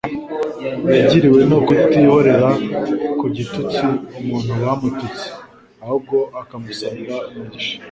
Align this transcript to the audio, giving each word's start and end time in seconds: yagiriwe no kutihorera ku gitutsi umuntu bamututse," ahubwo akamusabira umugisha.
yagiriwe 0.95 1.41
no 1.49 1.57
kutihorera 1.67 2.49
ku 3.19 3.25
gitutsi 3.35 3.83
umuntu 4.21 4.51
bamututse," 4.63 5.27
ahubwo 5.83 6.17
akamusabira 6.41 7.15
umugisha. 7.29 7.75